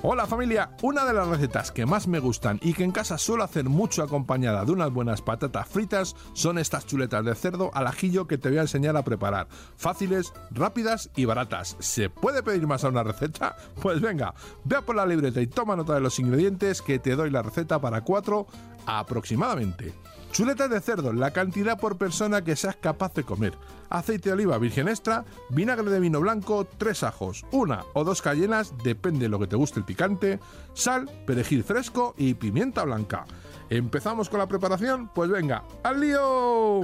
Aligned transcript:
Hola 0.00 0.28
familia, 0.28 0.70
una 0.82 1.04
de 1.04 1.12
las 1.12 1.26
recetas 1.26 1.72
que 1.72 1.84
más 1.84 2.06
me 2.06 2.20
gustan 2.20 2.60
y 2.62 2.72
que 2.72 2.84
en 2.84 2.92
casa 2.92 3.18
suelo 3.18 3.42
hacer 3.42 3.64
mucho 3.64 4.04
acompañada 4.04 4.64
de 4.64 4.70
unas 4.70 4.92
buenas 4.92 5.22
patatas 5.22 5.66
fritas 5.66 6.14
son 6.34 6.58
estas 6.58 6.86
chuletas 6.86 7.24
de 7.24 7.34
cerdo 7.34 7.72
al 7.74 7.88
ajillo 7.88 8.28
que 8.28 8.38
te 8.38 8.48
voy 8.48 8.58
a 8.58 8.62
enseñar 8.62 8.96
a 8.96 9.02
preparar. 9.02 9.48
Fáciles, 9.76 10.32
rápidas 10.52 11.10
y 11.16 11.24
baratas. 11.24 11.76
¿Se 11.80 12.10
puede 12.10 12.44
pedir 12.44 12.68
más 12.68 12.84
a 12.84 12.90
una 12.90 13.02
receta? 13.02 13.56
Pues 13.82 14.00
venga, 14.00 14.34
ve 14.64 14.76
a 14.76 14.82
por 14.82 14.94
la 14.94 15.06
libreta 15.06 15.40
y 15.40 15.48
toma 15.48 15.74
nota 15.74 15.94
de 15.94 16.00
los 16.00 16.18
ingredientes 16.20 16.80
que 16.80 17.00
te 17.00 17.16
doy 17.16 17.30
la 17.30 17.42
receta 17.42 17.80
para 17.80 18.02
cuatro 18.02 18.46
aproximadamente. 18.86 19.94
Chuletas 20.32 20.70
de 20.70 20.80
cerdo, 20.80 21.12
la 21.12 21.32
cantidad 21.32 21.78
por 21.78 21.98
persona 21.98 22.42
que 22.44 22.54
seas 22.54 22.76
capaz 22.76 23.14
de 23.14 23.24
comer. 23.24 23.54
Aceite 23.90 24.28
de 24.28 24.34
oliva 24.34 24.58
virgen 24.58 24.88
extra, 24.88 25.24
vinagre 25.48 25.90
de 25.90 26.00
vino 26.00 26.20
blanco, 26.20 26.66
tres 26.78 27.02
ajos, 27.02 27.44
una 27.50 27.84
o 27.94 28.04
dos 28.04 28.22
cayenas, 28.22 28.74
depende 28.84 29.20
de 29.20 29.28
lo 29.30 29.38
que 29.38 29.46
te 29.46 29.56
guste 29.56 29.80
el 29.80 29.86
picante, 29.86 30.38
sal, 30.74 31.10
perejil 31.26 31.64
fresco 31.64 32.14
y 32.16 32.34
pimienta 32.34 32.84
blanca. 32.84 33.24
¿Empezamos 33.70 34.28
con 34.28 34.38
la 34.38 34.46
preparación? 34.46 35.10
Pues 35.14 35.30
venga, 35.30 35.64
¡al 35.82 36.00
lío! 36.00 36.82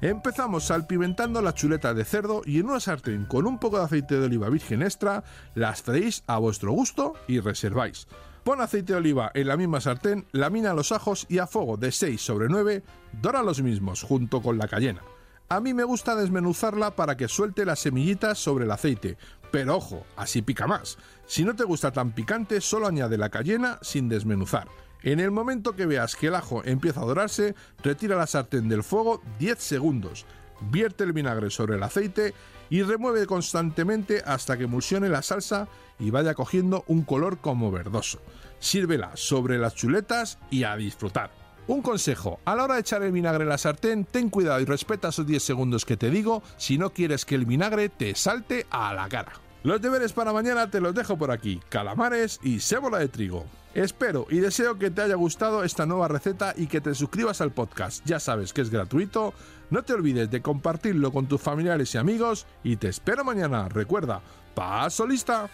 Empezamos 0.00 0.64
salpimentando 0.64 1.40
las 1.40 1.54
chuletas 1.54 1.96
de 1.96 2.04
cerdo 2.04 2.42
y 2.44 2.58
en 2.58 2.68
una 2.68 2.80
sartén 2.80 3.24
con 3.24 3.46
un 3.46 3.58
poco 3.58 3.78
de 3.78 3.84
aceite 3.84 4.18
de 4.18 4.26
oliva 4.26 4.50
virgen 4.50 4.82
extra 4.82 5.24
las 5.54 5.82
freís 5.82 6.22
a 6.26 6.38
vuestro 6.38 6.72
gusto 6.72 7.14
y 7.26 7.40
reserváis. 7.40 8.06
Pon 8.46 8.60
aceite 8.60 8.92
de 8.92 8.98
oliva 8.98 9.32
en 9.34 9.48
la 9.48 9.56
misma 9.56 9.80
sartén, 9.80 10.24
lamina 10.30 10.72
los 10.72 10.92
ajos 10.92 11.26
y 11.28 11.38
a 11.38 11.48
fuego 11.48 11.76
de 11.76 11.90
6 11.90 12.20
sobre 12.20 12.48
9 12.48 12.84
dora 13.20 13.42
los 13.42 13.60
mismos 13.60 14.04
junto 14.04 14.40
con 14.40 14.56
la 14.56 14.68
cayena. 14.68 15.02
A 15.48 15.58
mí 15.58 15.74
me 15.74 15.82
gusta 15.82 16.14
desmenuzarla 16.14 16.94
para 16.94 17.16
que 17.16 17.26
suelte 17.26 17.64
las 17.64 17.80
semillitas 17.80 18.38
sobre 18.38 18.64
el 18.64 18.70
aceite, 18.70 19.18
pero 19.50 19.74
ojo, 19.74 20.06
así 20.14 20.42
pica 20.42 20.68
más. 20.68 20.96
Si 21.26 21.42
no 21.42 21.56
te 21.56 21.64
gusta 21.64 21.90
tan 21.90 22.12
picante, 22.12 22.60
solo 22.60 22.86
añade 22.86 23.18
la 23.18 23.30
cayena 23.30 23.80
sin 23.82 24.08
desmenuzar. 24.08 24.68
En 25.02 25.18
el 25.18 25.32
momento 25.32 25.74
que 25.74 25.86
veas 25.86 26.14
que 26.14 26.28
el 26.28 26.36
ajo 26.36 26.62
empieza 26.64 27.00
a 27.00 27.06
dorarse, 27.06 27.56
retira 27.82 28.14
la 28.14 28.28
sartén 28.28 28.68
del 28.68 28.84
fuego 28.84 29.22
10 29.40 29.58
segundos. 29.58 30.24
Vierte 30.60 31.04
el 31.04 31.12
vinagre 31.12 31.50
sobre 31.50 31.76
el 31.76 31.82
aceite 31.82 32.34
y 32.70 32.82
remueve 32.82 33.26
constantemente 33.26 34.22
hasta 34.24 34.56
que 34.56 34.64
emulsione 34.64 35.08
la 35.08 35.22
salsa 35.22 35.68
y 35.98 36.10
vaya 36.10 36.34
cogiendo 36.34 36.84
un 36.88 37.02
color 37.02 37.38
como 37.38 37.70
verdoso. 37.70 38.20
Sírvela 38.58 39.12
sobre 39.14 39.58
las 39.58 39.74
chuletas 39.74 40.38
y 40.50 40.64
a 40.64 40.76
disfrutar. 40.76 41.30
Un 41.68 41.82
consejo, 41.82 42.38
a 42.44 42.54
la 42.54 42.64
hora 42.64 42.74
de 42.74 42.80
echar 42.80 43.02
el 43.02 43.12
vinagre 43.12 43.42
en 43.42 43.48
la 43.48 43.58
sartén, 43.58 44.04
ten 44.04 44.30
cuidado 44.30 44.60
y 44.60 44.64
respeta 44.64 45.08
esos 45.08 45.26
10 45.26 45.42
segundos 45.42 45.84
que 45.84 45.96
te 45.96 46.10
digo 46.10 46.42
si 46.56 46.78
no 46.78 46.90
quieres 46.90 47.24
que 47.24 47.34
el 47.34 47.44
vinagre 47.44 47.88
te 47.88 48.14
salte 48.14 48.66
a 48.70 48.94
la 48.94 49.08
cara. 49.08 49.45
Los 49.66 49.82
deberes 49.82 50.12
para 50.12 50.32
mañana 50.32 50.70
te 50.70 50.80
los 50.80 50.94
dejo 50.94 51.18
por 51.18 51.32
aquí, 51.32 51.60
calamares 51.68 52.38
y 52.44 52.60
sébola 52.60 53.00
de 53.00 53.08
trigo. 53.08 53.46
Espero 53.74 54.28
y 54.30 54.38
deseo 54.38 54.78
que 54.78 54.92
te 54.92 55.02
haya 55.02 55.16
gustado 55.16 55.64
esta 55.64 55.86
nueva 55.86 56.06
receta 56.06 56.54
y 56.56 56.68
que 56.68 56.80
te 56.80 56.94
suscribas 56.94 57.40
al 57.40 57.50
podcast. 57.50 58.00
Ya 58.06 58.20
sabes 58.20 58.52
que 58.52 58.60
es 58.60 58.70
gratuito. 58.70 59.34
No 59.70 59.82
te 59.82 59.92
olvides 59.92 60.30
de 60.30 60.40
compartirlo 60.40 61.10
con 61.10 61.26
tus 61.26 61.40
familiares 61.40 61.92
y 61.96 61.98
amigos 61.98 62.46
y 62.62 62.76
te 62.76 62.86
espero 62.86 63.24
mañana. 63.24 63.68
Recuerda, 63.68 64.20
paso 64.54 65.04
lista. 65.04 65.50